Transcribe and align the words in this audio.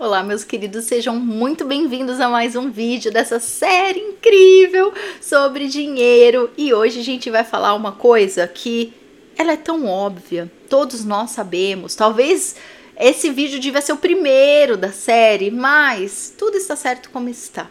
Olá, 0.00 0.22
meus 0.22 0.44
queridos, 0.44 0.84
sejam 0.84 1.16
muito 1.16 1.64
bem-vindos 1.64 2.20
a 2.20 2.28
mais 2.28 2.54
um 2.54 2.70
vídeo 2.70 3.10
dessa 3.10 3.40
série 3.40 3.98
incrível 3.98 4.94
sobre 5.20 5.66
dinheiro. 5.66 6.48
E 6.56 6.72
hoje 6.72 7.00
a 7.00 7.02
gente 7.02 7.28
vai 7.28 7.42
falar 7.42 7.74
uma 7.74 7.90
coisa 7.90 8.46
que 8.46 8.92
ela 9.36 9.50
é 9.50 9.56
tão 9.56 9.86
óbvia, 9.86 10.48
todos 10.70 11.04
nós 11.04 11.32
sabemos. 11.32 11.96
Talvez 11.96 12.54
esse 12.96 13.28
vídeo 13.30 13.58
devia 13.58 13.80
ser 13.80 13.92
o 13.92 13.96
primeiro 13.96 14.76
da 14.76 14.92
série, 14.92 15.50
mas 15.50 16.32
tudo 16.38 16.56
está 16.56 16.76
certo 16.76 17.10
como 17.10 17.28
está. 17.28 17.68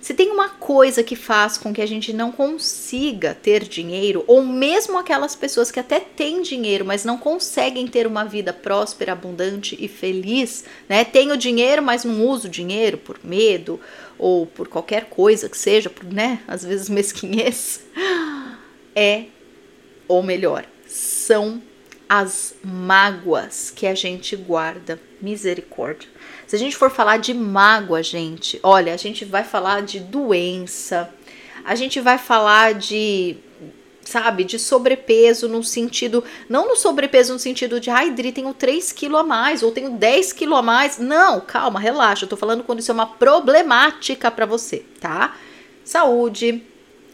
Se 0.00 0.14
tem 0.14 0.30
uma 0.30 0.48
coisa 0.48 1.02
que 1.02 1.14
faz 1.14 1.58
com 1.58 1.74
que 1.74 1.82
a 1.82 1.86
gente 1.86 2.12
não 2.12 2.32
consiga 2.32 3.34
ter 3.34 3.64
dinheiro, 3.64 4.24
ou 4.26 4.42
mesmo 4.42 4.98
aquelas 4.98 5.36
pessoas 5.36 5.70
que 5.70 5.78
até 5.78 6.00
têm 6.00 6.40
dinheiro, 6.40 6.86
mas 6.86 7.04
não 7.04 7.18
conseguem 7.18 7.86
ter 7.86 8.06
uma 8.06 8.24
vida 8.24 8.52
próspera, 8.52 9.12
abundante 9.12 9.76
e 9.78 9.88
feliz, 9.88 10.64
né? 10.88 11.04
Tenho 11.04 11.36
dinheiro, 11.36 11.82
mas 11.82 12.04
não 12.04 12.26
uso 12.26 12.48
dinheiro 12.48 12.96
por 12.96 13.18
medo 13.22 13.78
ou 14.18 14.46
por 14.46 14.68
qualquer 14.68 15.04
coisa 15.04 15.48
que 15.48 15.58
seja, 15.58 15.90
por, 15.90 16.04
né? 16.04 16.40
Às 16.48 16.64
vezes 16.64 16.88
mesquinhez, 16.88 17.82
é, 18.96 19.24
ou 20.08 20.22
melhor, 20.22 20.64
são 20.86 21.62
as 22.10 22.56
mágoas 22.64 23.70
que 23.70 23.86
a 23.86 23.94
gente 23.94 24.34
guarda. 24.34 25.00
Misericórdia. 25.22 26.08
Se 26.44 26.56
a 26.56 26.58
gente 26.58 26.76
for 26.76 26.90
falar 26.90 27.18
de 27.18 27.32
mágoa, 27.32 28.02
gente, 28.02 28.58
olha, 28.64 28.92
a 28.92 28.96
gente 28.96 29.24
vai 29.24 29.44
falar 29.44 29.82
de 29.82 30.00
doença, 30.00 31.14
a 31.64 31.76
gente 31.76 32.00
vai 32.00 32.18
falar 32.18 32.74
de 32.74 33.36
sabe, 34.02 34.42
de 34.42 34.58
sobrepeso 34.58 35.46
no 35.46 35.62
sentido, 35.62 36.24
não 36.48 36.66
no 36.66 36.74
sobrepeso 36.74 37.32
no 37.32 37.38
sentido 37.38 37.78
de, 37.78 37.90
ai, 37.90 38.10
Dri, 38.10 38.32
tenho 38.32 38.52
3 38.52 38.90
quilos 38.90 39.20
a 39.20 39.22
mais, 39.22 39.62
ou 39.62 39.70
tenho 39.70 39.90
10 39.90 40.32
quilos 40.32 40.58
a 40.58 40.62
mais. 40.62 40.98
Não, 40.98 41.40
calma, 41.40 41.78
relaxa, 41.78 42.24
eu 42.24 42.28
tô 42.28 42.36
falando 42.36 42.64
quando 42.64 42.80
isso 42.80 42.90
é 42.90 42.94
uma 42.94 43.06
problemática 43.06 44.28
para 44.28 44.46
você, 44.46 44.84
tá? 44.98 45.36
Saúde, 45.84 46.64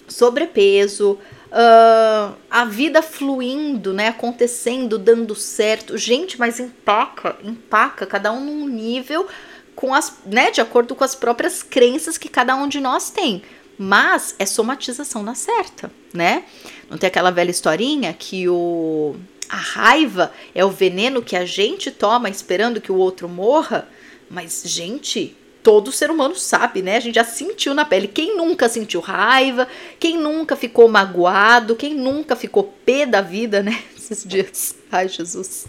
sobrepeso, 0.08 1.18
uh, 1.46 2.34
a 2.50 2.64
vida 2.64 3.02
fluindo, 3.02 3.92
né, 3.92 4.08
acontecendo, 4.08 4.98
dando 4.98 5.34
certo. 5.34 5.96
Gente, 5.96 6.38
mas 6.38 6.60
empaca, 6.60 7.36
empaca, 7.42 8.06
cada 8.06 8.32
um 8.32 8.44
num 8.44 8.68
nível 8.68 9.26
com 9.74 9.94
as, 9.94 10.18
né, 10.24 10.50
de 10.50 10.60
acordo 10.60 10.94
com 10.94 11.04
as 11.04 11.14
próprias 11.14 11.62
crenças 11.62 12.16
que 12.16 12.28
cada 12.28 12.56
um 12.56 12.68
de 12.68 12.80
nós 12.80 13.10
tem. 13.10 13.42
Mas 13.78 14.34
é 14.38 14.46
somatização 14.46 15.22
na 15.22 15.34
certa, 15.34 15.90
né? 16.14 16.44
Não 16.88 16.96
tem 16.96 17.08
aquela 17.08 17.30
velha 17.30 17.50
historinha 17.50 18.14
que 18.14 18.48
o 18.48 19.14
a 19.48 19.56
raiva 19.56 20.32
é 20.54 20.64
o 20.64 20.70
veneno 20.70 21.22
que 21.22 21.36
a 21.36 21.44
gente 21.44 21.90
toma 21.90 22.28
esperando 22.28 22.80
que 22.80 22.90
o 22.90 22.96
outro 22.96 23.28
morra? 23.28 23.88
Mas 24.28 24.62
gente, 24.64 25.36
todo 25.66 25.90
ser 25.90 26.12
humano 26.12 26.36
sabe, 26.36 26.80
né? 26.80 26.96
A 26.96 27.00
gente 27.00 27.16
já 27.16 27.24
sentiu 27.24 27.74
na 27.74 27.84
pele. 27.84 28.06
Quem 28.06 28.36
nunca 28.36 28.68
sentiu 28.68 29.00
raiva? 29.00 29.66
Quem 29.98 30.16
nunca 30.16 30.54
ficou 30.54 30.86
magoado? 30.86 31.74
Quem 31.74 31.92
nunca 31.92 32.36
ficou 32.36 32.72
pé 32.86 33.04
da 33.04 33.20
vida, 33.20 33.64
né? 33.64 33.82
Esses 33.98 34.22
dias. 34.22 34.76
Ai, 34.92 35.08
Jesus. 35.08 35.66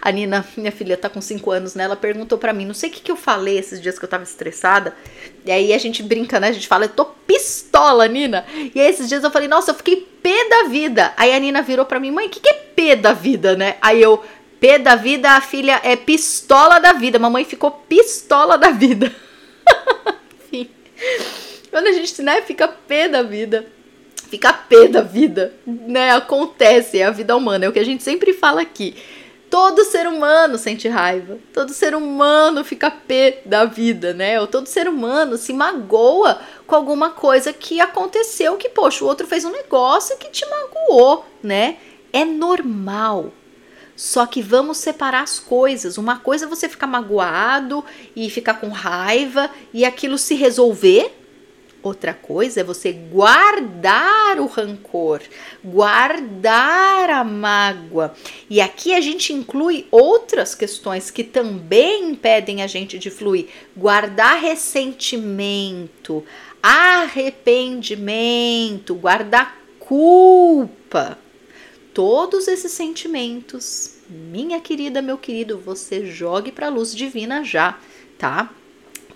A 0.00 0.10
Nina, 0.10 0.46
minha 0.56 0.72
filha, 0.72 0.96
tá 0.96 1.10
com 1.10 1.20
5 1.20 1.50
anos, 1.50 1.74
né? 1.74 1.84
Ela 1.84 1.94
perguntou 1.94 2.38
para 2.38 2.54
mim, 2.54 2.64
não 2.64 2.72
sei 2.72 2.88
o 2.88 2.92
que, 2.92 3.02
que 3.02 3.12
eu 3.12 3.16
falei 3.16 3.58
esses 3.58 3.82
dias 3.82 3.98
que 3.98 4.04
eu 4.06 4.08
tava 4.08 4.22
estressada. 4.22 4.96
E 5.44 5.50
aí 5.50 5.74
a 5.74 5.78
gente 5.78 6.02
brinca, 6.02 6.40
né? 6.40 6.48
A 6.48 6.52
gente 6.52 6.66
fala, 6.66 6.86
eu 6.86 6.90
tô 6.90 7.04
pistola, 7.04 8.08
Nina. 8.08 8.46
E 8.74 8.80
aí 8.80 8.88
esses 8.88 9.08
dias 9.08 9.22
eu 9.22 9.30
falei, 9.30 9.48
nossa, 9.48 9.72
eu 9.72 9.74
fiquei 9.74 10.08
pé 10.22 10.48
da 10.48 10.68
vida. 10.70 11.12
Aí 11.18 11.34
a 11.34 11.38
Nina 11.38 11.60
virou 11.60 11.84
pra 11.84 12.00
mim, 12.00 12.10
mãe, 12.10 12.26
o 12.26 12.30
que, 12.30 12.40
que 12.40 12.48
é 12.48 12.54
pé 12.54 12.96
da 12.96 13.12
vida, 13.12 13.56
né? 13.56 13.76
Aí 13.82 14.00
eu, 14.00 14.22
P 14.60 14.78
da 14.78 14.96
vida, 14.96 15.30
a 15.30 15.40
filha 15.40 15.80
é 15.84 15.96
pistola 15.96 16.78
da 16.78 16.92
vida. 16.92 17.18
Mamãe 17.18 17.44
ficou 17.44 17.70
pistola 17.70 18.58
da 18.58 18.70
vida. 18.70 19.14
Quando 21.70 21.86
a 21.86 21.92
gente, 21.92 22.20
né, 22.22 22.42
fica 22.42 22.66
P 22.66 23.08
da 23.08 23.22
vida, 23.22 23.66
fica 24.28 24.52
P 24.52 24.88
da 24.88 25.02
vida, 25.02 25.54
né? 25.66 26.12
Acontece, 26.12 26.98
é 26.98 27.04
a 27.04 27.10
vida 27.10 27.36
humana, 27.36 27.66
é 27.66 27.68
o 27.68 27.72
que 27.72 27.78
a 27.78 27.84
gente 27.84 28.02
sempre 28.02 28.32
fala 28.32 28.62
aqui. 28.62 28.96
Todo 29.50 29.84
ser 29.84 30.06
humano 30.06 30.58
sente 30.58 30.88
raiva, 30.88 31.38
todo 31.54 31.72
ser 31.72 31.94
humano 31.94 32.62
fica 32.64 32.90
pé 32.90 33.40
da 33.46 33.64
vida, 33.64 34.12
né? 34.12 34.38
Ou 34.38 34.46
todo 34.46 34.66
ser 34.66 34.86
humano 34.86 35.38
se 35.38 35.54
magoa 35.54 36.38
com 36.66 36.74
alguma 36.74 37.10
coisa 37.10 37.50
que 37.50 37.80
aconteceu 37.80 38.58
que, 38.58 38.68
poxa, 38.68 39.02
o 39.04 39.08
outro 39.08 39.26
fez 39.26 39.46
um 39.46 39.50
negócio 39.50 40.18
que 40.18 40.28
te 40.28 40.44
magoou, 40.44 41.24
né? 41.42 41.76
É 42.12 42.26
normal, 42.26 43.32
só 43.98 44.24
que 44.26 44.40
vamos 44.40 44.78
separar 44.78 45.24
as 45.24 45.40
coisas. 45.40 45.98
Uma 45.98 46.20
coisa 46.20 46.44
é 46.44 46.48
você 46.48 46.68
ficar 46.68 46.86
magoado 46.86 47.84
e 48.14 48.30
ficar 48.30 48.60
com 48.60 48.68
raiva 48.68 49.50
e 49.74 49.84
aquilo 49.84 50.16
se 50.16 50.36
resolver. 50.36 51.12
Outra 51.82 52.14
coisa 52.14 52.60
é 52.60 52.64
você 52.64 52.92
guardar 52.92 54.38
o 54.38 54.46
rancor, 54.46 55.20
guardar 55.64 57.10
a 57.10 57.24
mágoa. 57.24 58.14
E 58.48 58.60
aqui 58.60 58.94
a 58.94 59.00
gente 59.00 59.32
inclui 59.32 59.88
outras 59.90 60.54
questões 60.54 61.10
que 61.10 61.24
também 61.24 62.10
impedem 62.10 62.62
a 62.62 62.68
gente 62.68 63.00
de 63.00 63.10
fluir: 63.10 63.48
guardar 63.76 64.40
ressentimento, 64.40 66.24
arrependimento, 66.62 68.94
guardar 68.94 69.58
culpa 69.80 71.18
todos 71.98 72.46
esses 72.46 72.70
sentimentos, 72.70 73.94
minha 74.08 74.60
querida, 74.60 75.02
meu 75.02 75.18
querido, 75.18 75.58
você 75.58 76.06
jogue 76.06 76.52
para 76.52 76.68
a 76.68 76.70
luz 76.70 76.94
divina 76.94 77.42
já, 77.42 77.76
tá? 78.16 78.50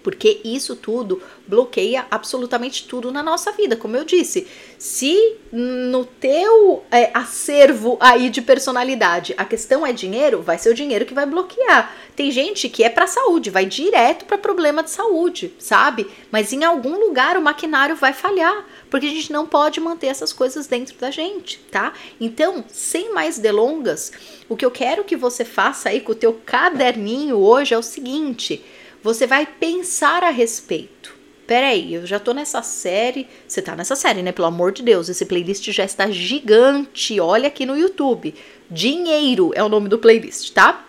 Porque 0.03 0.41
isso 0.43 0.75
tudo 0.75 1.23
bloqueia 1.47 2.05
absolutamente 2.11 2.89
tudo 2.89 3.13
na 3.13 3.23
nossa 3.23 3.53
vida. 3.53 3.77
Como 3.77 3.97
eu 3.97 4.05
disse, 4.05 4.49
se 4.77 5.17
no 5.53 6.05
teu 6.05 6.83
é, 6.91 7.13
acervo 7.15 7.97
aí 8.01 8.29
de 8.29 8.43
personalidade 8.43 9.33
a 9.37 9.45
questão 9.45 9.87
é 9.87 9.93
dinheiro, 9.93 10.43
vai 10.43 10.59
ser 10.59 10.71
o 10.71 10.75
dinheiro 10.75 11.07
que 11.07 11.15
vai 11.15 11.25
bloquear. 11.25 11.95
Tem 12.17 12.33
gente 12.33 12.69
que 12.69 12.83
é 12.83 12.89
para 12.89 13.07
saúde, 13.07 13.49
vai 13.49 13.65
direto 13.65 14.25
para 14.25 14.37
problema 14.37 14.83
de 14.83 14.91
saúde, 14.91 15.55
sabe? 15.57 16.11
Mas 16.33 16.53
em 16.53 16.65
algum 16.65 16.99
lugar 16.99 17.37
o 17.37 17.43
maquinário 17.43 17.95
vai 17.95 18.13
falhar 18.13 18.67
porque 18.93 19.07
a 19.07 19.11
gente 19.11 19.33
não 19.33 19.47
pode 19.47 19.81
manter 19.81 20.09
essas 20.09 20.35
coisas 20.35 20.67
dentro 20.67 20.95
da 20.99 21.11
gente, 21.11 21.59
tá? 21.71 21.95
Então, 22.21 22.63
sem 22.69 23.15
mais 23.15 23.39
delongas, 23.39 24.13
o 24.51 24.55
que 24.55 24.67
eu 24.67 24.71
quero 24.71 25.03
que 25.03 25.17
você 25.17 25.47
faça 25.47 25.89
aí 25.89 25.99
com 26.03 26.13
o 26.13 26.15
teu 26.15 26.35
caderninho 26.45 27.39
hoje 27.39 27.73
é 27.73 27.79
o 27.79 27.83
seguinte: 27.83 28.63
você 29.03 29.27
vai 29.27 29.47
pensar 29.47 30.23
a 30.23 30.29
respeito. 30.29 31.17
Peraí, 31.47 31.95
eu 31.95 32.05
já 32.05 32.21
tô 32.21 32.35
nessa 32.35 32.61
série. 32.61 33.27
Você 33.49 33.63
tá 33.63 33.75
nessa 33.75 33.97
série, 33.97 34.23
né? 34.23 34.31
Pelo 34.31 34.49
amor 34.49 34.73
de 34.73 34.83
Deus, 34.83 35.09
esse 35.09 35.25
playlist 35.25 35.71
já 35.71 35.87
está 35.87 36.11
gigante. 36.11 37.19
Olha 37.19 37.49
aqui 37.49 37.65
no 37.65 37.79
YouTube. 37.79 38.35
Dinheiro 38.71 39.53
é 39.55 39.65
o 39.65 39.71
nome 39.71 39.89
do 39.89 39.99
playlist, 39.99 40.53
tá? 40.53 40.87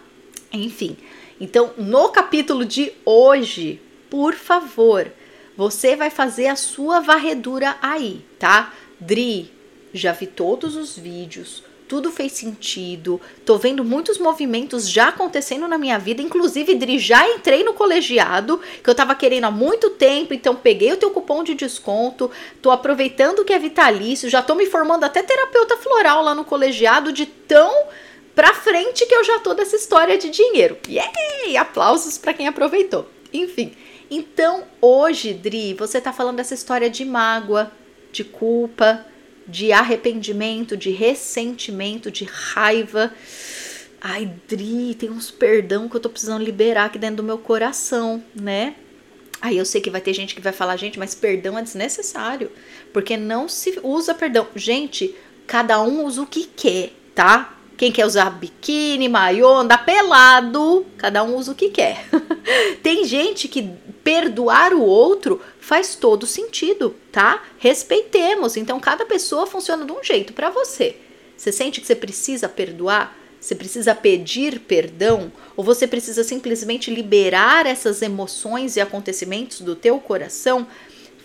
Enfim. 0.51 0.97
Então, 1.39 1.71
no 1.77 2.09
capítulo 2.09 2.65
de 2.65 2.91
hoje, 3.05 3.79
por 4.09 4.33
favor, 4.33 5.09
você 5.55 5.95
vai 5.95 6.09
fazer 6.09 6.47
a 6.47 6.55
sua 6.55 6.99
varredura 6.99 7.75
aí, 7.81 8.25
tá? 8.39 8.73
Dri, 8.99 9.51
já 9.93 10.11
vi 10.11 10.27
todos 10.27 10.75
os 10.75 10.97
vídeos, 10.97 11.63
tudo 11.87 12.11
fez 12.11 12.31
sentido, 12.31 13.21
tô 13.45 13.57
vendo 13.57 13.83
muitos 13.83 14.17
movimentos 14.17 14.89
já 14.89 15.09
acontecendo 15.09 15.67
na 15.67 15.77
minha 15.77 15.99
vida, 15.99 16.21
inclusive, 16.21 16.73
Dri, 16.73 16.97
já 16.97 17.27
entrei 17.29 17.63
no 17.63 17.73
colegiado, 17.73 18.59
que 18.83 18.89
eu 18.89 18.95
tava 18.95 19.13
querendo 19.13 19.43
há 19.43 19.51
muito 19.51 19.91
tempo, 19.91 20.33
então 20.33 20.55
peguei 20.55 20.91
o 20.91 20.97
teu 20.97 21.11
cupom 21.11 21.43
de 21.43 21.53
desconto, 21.53 22.31
tô 22.61 22.71
aproveitando 22.71 23.45
que 23.45 23.53
é 23.53 23.59
vitalício, 23.59 24.29
já 24.29 24.41
tô 24.41 24.55
me 24.55 24.65
formando 24.65 25.03
até 25.03 25.21
terapeuta 25.21 25.77
floral 25.77 26.23
lá 26.23 26.33
no 26.33 26.45
colegiado, 26.45 27.11
de 27.11 27.25
tão 27.25 27.85
pra 28.33 28.53
frente 28.53 29.05
que 29.05 29.13
eu 29.13 29.23
já 29.23 29.39
tô 29.39 29.53
dessa 29.53 29.75
história 29.75 30.17
de 30.17 30.29
dinheiro. 30.29 30.77
Yay! 30.87 31.55
Aplausos 31.57 32.17
para 32.17 32.33
quem 32.33 32.47
aproveitou. 32.47 33.07
Enfim, 33.31 33.73
então, 34.15 34.63
hoje, 34.81 35.33
Dri, 35.33 35.73
você 35.73 35.99
tá 35.99 36.11
falando 36.11 36.37
dessa 36.37 36.53
história 36.53 36.89
de 36.89 37.05
mágoa, 37.05 37.71
de 38.11 38.23
culpa, 38.23 39.05
de 39.47 39.71
arrependimento, 39.71 40.77
de 40.77 40.91
ressentimento, 40.91 42.11
de 42.11 42.25
raiva. 42.25 43.13
Ai, 43.99 44.31
Dri, 44.47 44.95
tem 44.95 45.09
uns 45.09 45.31
perdão 45.31 45.89
que 45.89 45.95
eu 45.95 45.99
tô 45.99 46.09
precisando 46.09 46.43
liberar 46.43 46.85
aqui 46.85 46.99
dentro 46.99 47.17
do 47.17 47.23
meu 47.23 47.37
coração, 47.37 48.23
né? 48.39 48.75
Aí 49.41 49.57
eu 49.57 49.65
sei 49.65 49.81
que 49.81 49.89
vai 49.89 49.99
ter 49.99 50.13
gente 50.13 50.35
que 50.35 50.41
vai 50.41 50.53
falar, 50.53 50.77
gente, 50.77 50.97
mas 50.97 51.13
perdão 51.13 51.57
é 51.57 51.61
desnecessário, 51.61 52.51
porque 52.93 53.17
não 53.17 53.49
se 53.49 53.79
usa 53.83 54.13
perdão. 54.13 54.47
Gente, 54.55 55.13
cada 55.45 55.81
um 55.81 56.05
usa 56.05 56.21
o 56.21 56.27
que 56.27 56.45
quer, 56.45 56.93
tá? 57.13 57.57
Quem 57.75 57.91
quer 57.91 58.05
usar 58.05 58.29
biquíni, 58.29 59.09
maiô, 59.09 59.57
andar 59.57 59.83
pelado, 59.83 60.85
cada 60.97 61.23
um 61.23 61.35
usa 61.35 61.51
o 61.51 61.55
que 61.55 61.69
quer. 61.69 62.05
Tem 62.81 63.05
gente 63.05 63.47
que 63.47 63.69
perdoar 64.03 64.73
o 64.73 64.81
outro 64.81 65.41
faz 65.59 65.95
todo 65.95 66.27
sentido, 66.27 66.95
tá? 67.11 67.43
Respeitemos. 67.57 68.57
Então 68.57 68.79
cada 68.79 69.05
pessoa 69.05 69.47
funciona 69.47 69.85
de 69.85 69.91
um 69.91 70.03
jeito 70.03 70.33
para 70.33 70.49
você. 70.49 70.97
Você 71.37 71.51
sente 71.51 71.81
que 71.81 71.87
você 71.87 71.95
precisa 71.95 72.49
perdoar? 72.49 73.17
Você 73.39 73.55
precisa 73.55 73.93
pedir 73.93 74.59
perdão 74.61 75.31
ou 75.55 75.63
você 75.63 75.85
precisa 75.85 76.23
simplesmente 76.23 76.93
liberar 76.93 77.65
essas 77.65 78.01
emoções 78.01 78.77
e 78.77 78.81
acontecimentos 78.81 79.61
do 79.61 79.75
teu 79.75 79.99
coração? 79.99 80.65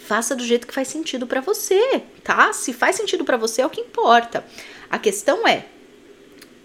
Faça 0.06 0.35
do 0.35 0.44
jeito 0.44 0.67
que 0.67 0.75
faz 0.75 0.88
sentido 0.88 1.26
para 1.26 1.41
você, 1.41 2.03
tá? 2.25 2.53
Se 2.53 2.73
faz 2.73 2.97
sentido 2.97 3.25
para 3.25 3.37
você 3.37 3.62
é 3.62 3.67
o 3.67 3.70
que 3.70 3.81
importa. 3.81 4.44
A 4.91 4.99
questão 4.99 5.47
é 5.47 5.67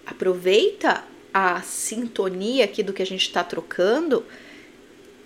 aproveita 0.05 1.03
a 1.33 1.61
sintonia 1.61 2.65
aqui 2.65 2.81
do 2.83 2.93
que 2.93 3.01
a 3.01 3.05
gente 3.05 3.23
está 3.23 3.43
trocando 3.43 4.25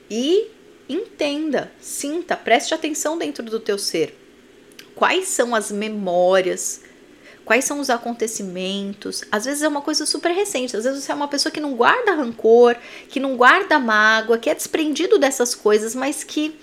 e 0.10 0.48
entenda, 0.90 1.72
sinta, 1.82 2.36
preste 2.36 2.74
atenção 2.74 3.18
dentro 3.18 3.44
do 3.44 3.60
teu 3.60 3.78
ser. 3.78 4.18
Quais 4.96 5.28
são 5.28 5.54
as 5.54 5.72
memórias? 5.72 6.82
Quais 7.46 7.64
são 7.66 7.80
os 7.80 7.90
acontecimentos? 7.90 9.24
Às 9.32 9.46
vezes 9.46 9.64
é 9.64 9.68
uma 9.68 9.82
coisa 9.82 10.06
super 10.06 10.32
recente, 10.32 10.76
às 10.76 10.84
vezes 10.84 11.04
você 11.04 11.12
é 11.12 11.16
uma 11.16 11.28
pessoa 11.28 11.52
que 11.52 11.62
não 11.62 11.76
guarda 11.76 12.14
rancor, 12.14 12.76
que 13.08 13.20
não 13.20 13.38
guarda 13.38 13.80
mágoa, 13.80 14.38
que 14.38 14.50
é 14.50 14.56
desprendido 14.56 15.18
dessas 15.18 15.56
coisas, 15.56 15.96
mas 15.96 16.24
que 16.24 16.60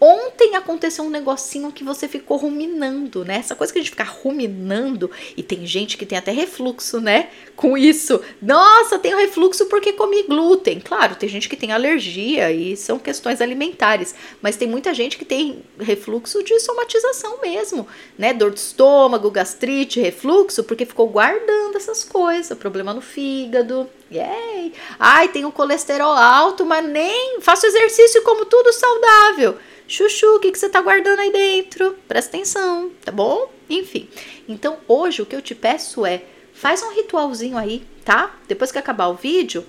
Ontem 0.00 0.54
aconteceu 0.54 1.04
um 1.04 1.10
negocinho 1.10 1.72
que 1.72 1.82
você 1.82 2.06
ficou 2.06 2.36
ruminando, 2.36 3.24
né? 3.24 3.36
Essa 3.36 3.54
coisa 3.54 3.72
que 3.72 3.78
a 3.78 3.82
gente 3.82 3.90
fica 3.90 4.04
ruminando, 4.04 5.10
e 5.36 5.42
tem 5.42 5.66
gente 5.66 5.96
que 5.96 6.04
tem 6.04 6.18
até 6.18 6.32
refluxo, 6.32 7.00
né? 7.00 7.30
Com 7.54 7.78
isso. 7.78 8.20
Nossa, 8.40 8.98
tenho 8.98 9.16
refluxo 9.16 9.66
porque 9.66 9.92
comi 9.94 10.22
glúten. 10.24 10.80
Claro, 10.80 11.16
tem 11.16 11.28
gente 11.28 11.48
que 11.48 11.56
tem 11.56 11.72
alergia 11.72 12.52
e 12.52 12.76
são 12.76 12.98
questões 12.98 13.40
alimentares, 13.40 14.14
mas 14.42 14.56
tem 14.56 14.68
muita 14.68 14.92
gente 14.92 15.16
que 15.16 15.24
tem 15.24 15.62
refluxo 15.80 16.42
de 16.42 16.60
somatização 16.60 17.40
mesmo, 17.40 17.88
né? 18.18 18.34
Dor 18.34 18.50
de 18.50 18.60
estômago, 18.60 19.30
gastrite, 19.30 20.00
refluxo, 20.00 20.64
porque 20.64 20.84
ficou 20.84 21.08
guardando 21.08 21.76
essas 21.76 22.04
coisas, 22.04 22.56
problema 22.58 22.92
no 22.92 23.00
fígado. 23.00 23.88
Yay! 24.12 24.72
Ai, 24.98 25.28
tenho 25.28 25.50
colesterol 25.50 26.12
alto, 26.12 26.64
mas 26.64 26.84
nem 26.84 27.40
faço 27.40 27.66
exercício 27.66 28.22
como 28.22 28.44
tudo 28.44 28.72
saudável. 28.72 29.56
Chuchu, 29.88 30.36
o 30.36 30.40
que, 30.40 30.50
que 30.50 30.58
você 30.58 30.68
tá 30.68 30.80
guardando 30.80 31.20
aí 31.20 31.32
dentro? 31.32 31.96
Presta 32.08 32.36
atenção, 32.36 32.90
tá 33.04 33.12
bom? 33.12 33.50
Enfim. 33.70 34.08
Então, 34.48 34.78
hoje 34.88 35.22
o 35.22 35.26
que 35.26 35.36
eu 35.36 35.42
te 35.42 35.54
peço 35.54 36.04
é, 36.04 36.22
faz 36.52 36.82
um 36.82 36.92
ritualzinho 36.92 37.56
aí, 37.56 37.84
tá? 38.04 38.34
Depois 38.48 38.72
que 38.72 38.78
acabar 38.78 39.06
o 39.06 39.14
vídeo, 39.14 39.64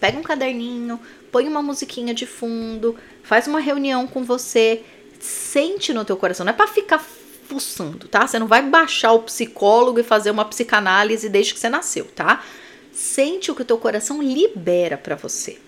pega 0.00 0.18
um 0.18 0.22
caderninho, 0.22 1.00
põe 1.30 1.46
uma 1.46 1.62
musiquinha 1.62 2.12
de 2.12 2.26
fundo, 2.26 2.96
faz 3.22 3.46
uma 3.46 3.60
reunião 3.60 4.06
com 4.06 4.24
você, 4.24 4.82
sente 5.20 5.92
no 5.92 6.04
teu 6.04 6.16
coração, 6.16 6.44
não 6.44 6.52
é 6.52 6.56
para 6.56 6.66
ficar 6.66 6.98
fuçando, 6.98 8.08
tá? 8.08 8.26
Você 8.26 8.38
não 8.38 8.48
vai 8.48 8.62
baixar 8.62 9.12
o 9.12 9.22
psicólogo 9.22 10.00
e 10.00 10.02
fazer 10.02 10.30
uma 10.30 10.44
psicanálise 10.44 11.28
desde 11.28 11.54
que 11.54 11.60
você 11.60 11.68
nasceu, 11.68 12.06
tá? 12.06 12.44
Sente 12.90 13.50
o 13.50 13.54
que 13.54 13.62
o 13.62 13.64
teu 13.64 13.78
coração 13.78 14.20
libera 14.20 14.98
para 14.98 15.14
você, 15.14 15.58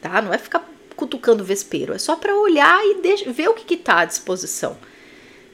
tá? 0.00 0.20
Não 0.20 0.34
é 0.34 0.38
ficar 0.38 0.68
cutucando 1.00 1.42
vespeiro, 1.42 1.94
é 1.94 1.98
só 1.98 2.14
para 2.14 2.36
olhar 2.36 2.78
e 2.84 3.32
ver 3.32 3.48
o 3.48 3.54
que, 3.54 3.72
está 3.72 4.00
à 4.00 4.04
disposição. 4.04 4.76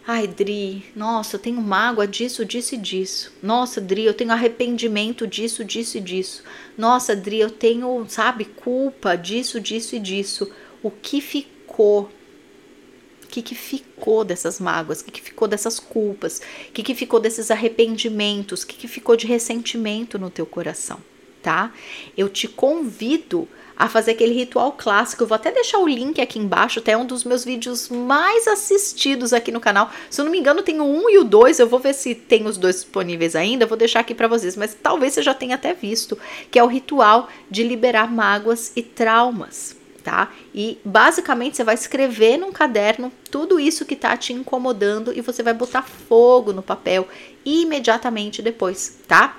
Ai, 0.04 0.26
Dri, 0.26 0.84
nossa, 0.94 1.36
eu 1.36 1.40
tenho 1.40 1.60
mágoa 1.60 2.04
disso, 2.04 2.44
disso 2.44 2.74
e 2.74 2.78
disso. 2.78 3.32
Nossa, 3.40 3.80
Dri, 3.80 4.04
eu 4.04 4.14
tenho 4.14 4.32
arrependimento 4.32 5.24
disso, 5.24 5.64
disso 5.64 5.98
e 5.98 6.00
disso. 6.00 6.42
Nossa, 6.76 7.14
Dri, 7.14 7.38
eu 7.38 7.50
tenho, 7.50 8.04
sabe, 8.08 8.44
culpa 8.44 9.14
disso, 9.14 9.60
disso 9.60 9.94
e 9.94 10.00
disso. 10.00 10.50
O 10.82 10.90
que 10.90 11.20
ficou? 11.20 12.10
O 13.22 13.26
que, 13.28 13.40
que 13.40 13.54
ficou 13.54 14.24
dessas 14.24 14.58
mágoas? 14.58 15.00
O 15.00 15.04
que, 15.04 15.12
que 15.12 15.22
ficou 15.22 15.46
dessas 15.46 15.78
culpas? 15.78 16.40
O 16.68 16.72
que, 16.72 16.82
que 16.82 16.94
ficou 16.94 17.20
desses 17.20 17.52
arrependimentos? 17.52 18.62
O 18.62 18.66
que, 18.66 18.76
que 18.76 18.88
ficou 18.88 19.16
de 19.16 19.26
ressentimento 19.28 20.18
no 20.18 20.30
teu 20.30 20.46
coração? 20.46 21.00
Tá? 21.40 21.72
Eu 22.16 22.28
te 22.28 22.48
convido 22.48 23.48
a 23.76 23.88
fazer 23.88 24.12
aquele 24.12 24.32
ritual 24.32 24.72
clássico. 24.72 25.22
Eu 25.22 25.26
vou 25.26 25.36
até 25.36 25.50
deixar 25.52 25.78
o 25.78 25.86
link 25.86 26.20
aqui 26.20 26.38
embaixo, 26.38 26.78
até 26.78 26.96
um 26.96 27.04
dos 27.04 27.24
meus 27.24 27.44
vídeos 27.44 27.88
mais 27.88 28.46
assistidos 28.46 29.32
aqui 29.32 29.52
no 29.52 29.60
canal. 29.60 29.90
Se 30.08 30.20
eu 30.20 30.24
não 30.24 30.32
me 30.32 30.38
engano, 30.38 30.62
tem 30.62 30.80
o 30.80 30.84
1 30.84 31.10
e 31.10 31.18
o 31.18 31.24
2. 31.24 31.58
Eu 31.58 31.68
vou 31.68 31.78
ver 31.78 31.94
se 31.94 32.14
tem 32.14 32.46
os 32.46 32.56
dois 32.56 32.76
disponíveis 32.76 33.36
ainda. 33.36 33.64
Eu 33.64 33.68
vou 33.68 33.76
deixar 33.76 34.00
aqui 34.00 34.14
para 34.14 34.28
vocês, 34.28 34.56
mas 34.56 34.76
talvez 34.80 35.12
você 35.12 35.22
já 35.22 35.34
tenha 35.34 35.56
até 35.56 35.74
visto, 35.74 36.18
que 36.50 36.58
é 36.58 36.64
o 36.64 36.68
ritual 36.68 37.28
de 37.50 37.62
liberar 37.62 38.10
mágoas 38.10 38.72
e 38.74 38.82
traumas. 38.82 39.76
Tá? 40.02 40.30
E 40.54 40.78
basicamente 40.84 41.56
você 41.56 41.64
vai 41.64 41.74
escrever 41.74 42.36
num 42.36 42.52
caderno 42.52 43.10
tudo 43.28 43.58
isso 43.58 43.84
que 43.84 43.96
tá 43.96 44.16
te 44.16 44.32
incomodando 44.32 45.12
e 45.12 45.20
você 45.20 45.42
vai 45.42 45.52
botar 45.52 45.82
fogo 45.82 46.52
no 46.52 46.62
papel 46.62 47.08
imediatamente 47.44 48.40
depois, 48.40 49.00
tá? 49.08 49.36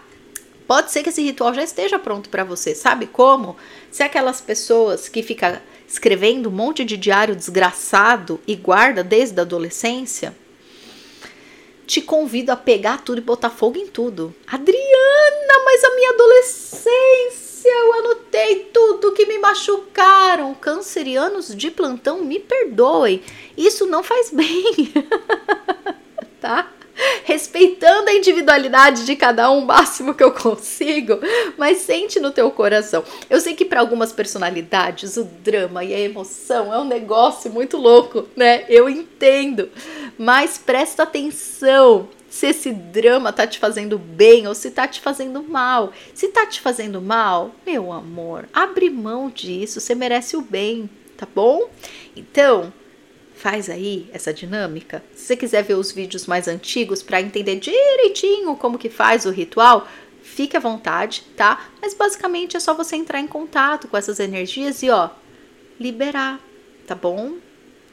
Pode 0.68 0.92
ser 0.92 1.02
que 1.02 1.10
esse 1.10 1.22
ritual 1.22 1.54
já 1.54 1.64
esteja 1.64 1.98
pronto 1.98 2.30
para 2.30 2.44
você. 2.44 2.76
Sabe 2.76 3.08
como? 3.08 3.56
Se 3.90 4.04
aquelas 4.04 4.42
pessoas 4.42 5.08
que 5.08 5.24
ficam 5.24 5.58
escrevendo 5.88 6.50
um 6.50 6.52
monte 6.52 6.84
de 6.84 6.98
diário 6.98 7.36
desgraçado 7.36 8.40
e 8.46 8.54
guarda 8.54 9.02
desde 9.02 9.40
a 9.40 9.44
adolescência, 9.44 10.36
te 11.86 12.02
convido 12.02 12.52
a 12.52 12.58
pegar 12.58 13.02
tudo 13.02 13.20
e 13.20 13.22
botar 13.22 13.50
fogo 13.50 13.78
em 13.78 13.88
tudo. 13.88 14.36
Adriana, 14.46 15.64
mas 15.64 15.84
a 15.86 15.96
minha 15.96 16.10
adolescência, 16.10 17.70
eu 17.70 17.94
anotei 17.94 18.70
tudo 18.74 19.14
que 19.14 19.26
me 19.26 19.40
machucaram. 19.40 20.54
Cancerianos 20.54 21.56
de 21.56 21.72
plantão, 21.72 22.22
me 22.26 22.40
perdoem. 22.40 23.24
Isso 23.56 23.86
não 23.86 24.04
faz 24.04 24.32
bem. 24.32 24.92
tá? 26.42 26.70
Respeitando 27.28 28.10
a 28.10 28.14
individualidade 28.14 29.06
de 29.06 29.14
cada 29.14 29.52
um 29.52 29.58
o 29.58 29.66
máximo 29.66 30.14
que 30.14 30.24
eu 30.24 30.32
consigo, 30.32 31.20
mas 31.58 31.80
sente 31.80 32.22
no 32.22 32.32
teu 32.32 32.50
coração. 32.50 33.04
Eu 33.30 33.42
sei 33.42 33.54
que 33.54 33.66
para 33.66 33.82
algumas 33.82 34.14
personalidades 34.14 35.18
o 35.18 35.26
drama 35.26 35.84
e 35.84 35.94
a 35.94 36.00
emoção 36.00 36.74
é 36.74 36.80
um 36.80 36.88
negócio 36.88 37.52
muito 37.52 37.76
louco, 37.76 38.26
né? 38.34 38.64
Eu 38.70 38.88
entendo, 38.90 39.70
mas 40.18 40.58
presta 40.58 41.04
atenção 41.04 42.08
se 42.30 42.48
esse 42.48 42.72
drama 42.72 43.34
tá 43.34 43.46
te 43.46 43.60
fazendo 43.60 43.98
bem 43.98 44.48
ou 44.48 44.56
se 44.56 44.72
tá 44.72 44.88
te 44.88 45.02
fazendo 45.02 45.44
mal. 45.44 45.92
Se 46.14 46.30
tá 46.30 46.46
te 46.46 46.62
fazendo 46.62 47.02
mal, 47.02 47.52
meu 47.66 47.92
amor, 47.92 48.48
abre 48.54 48.90
mão 48.90 49.30
disso, 49.30 49.82
você 49.82 49.94
merece 49.94 50.38
o 50.38 50.42
bem, 50.42 50.90
tá 51.18 51.28
bom? 51.36 51.68
Então, 52.16 52.72
Faz 53.38 53.70
aí 53.70 54.10
essa 54.12 54.34
dinâmica. 54.34 55.04
Se 55.14 55.26
você 55.26 55.36
quiser 55.38 55.64
ver 55.64 55.76
os 55.76 55.92
vídeos 55.92 56.26
mais 56.26 56.48
antigos 56.48 57.04
para 57.04 57.22
entender 57.22 57.58
direitinho 57.58 58.56
como 58.56 58.80
que 58.80 58.90
faz 58.90 59.26
o 59.26 59.30
ritual, 59.30 59.88
fique 60.24 60.58
à 60.58 60.60
vontade, 60.60 61.24
tá? 61.36 61.70
Mas 61.80 61.94
basicamente 61.94 62.58
é 62.58 62.60
só 62.60 62.74
você 62.74 62.96
entrar 62.96 63.20
em 63.20 63.28
contato 63.28 63.88
com 63.88 63.96
essas 63.96 64.20
energias 64.20 64.82
e 64.82 64.90
ó, 64.90 65.12
liberar, 65.80 66.40
tá 66.88 66.96
bom? 66.96 67.36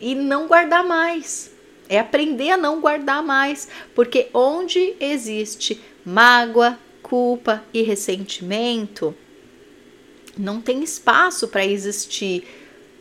E 0.00 0.14
não 0.14 0.48
guardar 0.48 0.82
mais. 0.82 1.52
É 1.90 1.98
aprender 1.98 2.50
a 2.50 2.56
não 2.56 2.80
guardar 2.80 3.22
mais, 3.22 3.68
porque 3.94 4.30
onde 4.32 4.94
existe 4.98 5.78
mágoa, 6.06 6.78
culpa 7.02 7.62
e 7.70 7.82
ressentimento, 7.82 9.14
não 10.38 10.58
tem 10.58 10.82
espaço 10.82 11.48
para 11.48 11.66
existir 11.66 12.48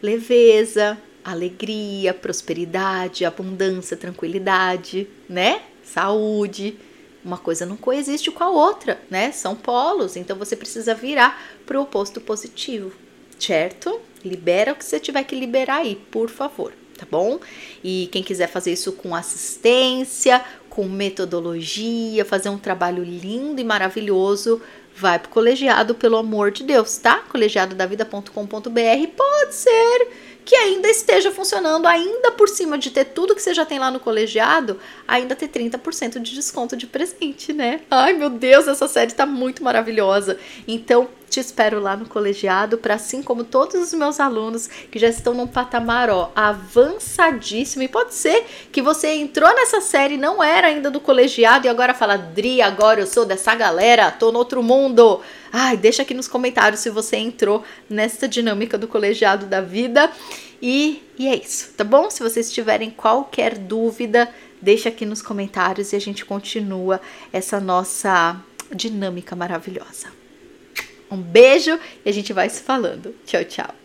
leveza, 0.01 0.97
alegria, 1.23 2.13
prosperidade, 2.13 3.25
abundância, 3.25 3.95
tranquilidade, 3.95 5.07
né? 5.27 5.61
Saúde. 5.83 6.77
Uma 7.23 7.37
coisa 7.37 7.65
não 7.65 7.77
coexiste 7.77 8.29
com 8.31 8.43
a 8.43 8.49
outra, 8.49 8.99
né? 9.09 9.31
São 9.31 9.55
polos, 9.55 10.17
então 10.17 10.37
você 10.37 10.55
precisa 10.55 10.93
virar 10.93 11.41
para 11.65 11.79
o 11.79 11.83
oposto 11.83 12.19
positivo, 12.19 12.91
certo? 13.39 14.01
Libera 14.25 14.73
o 14.73 14.75
que 14.75 14.83
você 14.83 14.99
tiver 14.99 15.23
que 15.23 15.35
liberar 15.35 15.77
aí, 15.77 15.95
por 16.11 16.29
favor, 16.29 16.73
tá 16.97 17.05
bom? 17.09 17.39
E 17.81 18.09
quem 18.11 18.21
quiser 18.21 18.47
fazer 18.47 18.73
isso 18.73 18.91
com 18.91 19.15
assistência, 19.15 20.43
com 20.69 20.85
metodologia, 20.85 22.25
fazer 22.25 22.49
um 22.49 22.57
trabalho 22.57 23.03
lindo 23.03 23.61
e 23.61 23.63
maravilhoso, 23.63 24.61
vai 24.95 25.17
pro 25.17 25.29
colegiado, 25.29 25.95
pelo 25.95 26.17
amor 26.17 26.51
de 26.51 26.63
Deus, 26.63 26.97
tá? 26.97 27.19
colegiadodavida.com.br 27.29 29.07
pode 29.15 29.55
ser 29.55 30.07
que 30.45 30.55
ainda 30.55 30.89
esteja 30.89 31.31
funcionando, 31.31 31.87
ainda 31.87 32.31
por 32.31 32.49
cima 32.49 32.77
de 32.77 32.91
ter 32.91 33.05
tudo 33.05 33.35
que 33.35 33.41
você 33.41 33.53
já 33.53 33.65
tem 33.65 33.79
lá 33.79 33.89
no 33.89 33.99
colegiado, 33.99 34.79
ainda 35.07 35.35
ter 35.35 35.47
30% 35.47 36.19
de 36.19 36.35
desconto 36.35 36.75
de 36.75 36.87
presente, 36.87 37.53
né? 37.53 37.81
Ai, 37.89 38.13
meu 38.13 38.29
Deus, 38.29 38.67
essa 38.67 38.87
série 38.87 39.13
tá 39.13 39.25
muito 39.25 39.63
maravilhosa. 39.63 40.37
Então, 40.67 41.07
te 41.33 41.39
espero 41.39 41.79
lá 41.79 41.97
no 41.97 42.05
colegiado 42.05 42.77
para 42.77 42.93
assim 42.93 43.23
como 43.23 43.43
todos 43.43 43.73
os 43.73 43.93
meus 43.93 44.19
alunos 44.19 44.67
que 44.67 44.99
já 44.99 45.07
estão 45.07 45.33
num 45.33 45.47
patamar 45.47 46.07
ó, 46.09 46.31
avançadíssimo. 46.35 47.81
E 47.81 47.87
pode 47.87 48.13
ser 48.13 48.45
que 48.71 48.83
você 48.83 49.15
entrou 49.15 49.51
nessa 49.55 49.81
série, 49.81 50.15
não 50.15 50.43
era 50.43 50.67
ainda 50.67 50.91
do 50.91 50.99
colegiado 50.99 51.65
e 51.65 51.69
agora 51.69 51.95
fala: 51.95 52.17
"Dri, 52.17 52.61
agora 52.61 52.99
eu 52.99 53.07
sou 53.07 53.25
dessa 53.25 53.55
galera, 53.55 54.11
tô 54.11 54.31
no 54.31 54.37
outro 54.37 54.61
mundo". 54.61 55.21
Ai, 55.51 55.75
deixa 55.75 56.03
aqui 56.03 56.13
nos 56.13 56.27
comentários 56.27 56.81
se 56.81 56.91
você 56.91 57.17
entrou 57.17 57.63
nessa 57.89 58.27
dinâmica 58.27 58.77
do 58.77 58.87
colegiado 58.87 59.47
da 59.47 59.59
vida. 59.59 60.11
E, 60.61 61.01
e 61.17 61.27
é 61.27 61.35
isso, 61.35 61.73
tá 61.75 61.83
bom? 61.83 62.11
Se 62.11 62.21
vocês 62.21 62.51
tiverem 62.51 62.91
qualquer 62.91 63.57
dúvida, 63.57 64.29
deixa 64.61 64.89
aqui 64.89 65.05
nos 65.05 65.21
comentários 65.21 65.93
e 65.93 65.95
a 65.95 65.99
gente 65.99 66.23
continua 66.23 67.01
essa 67.31 67.59
nossa 67.59 68.39
dinâmica 68.73 69.35
maravilhosa. 69.35 70.22
Um 71.13 71.21
beijo 71.21 71.79
e 72.03 72.09
a 72.09 72.11
gente 72.11 72.33
vai 72.33 72.49
se 72.49 72.61
falando. 72.61 73.13
Tchau, 73.23 73.43
tchau. 73.43 73.82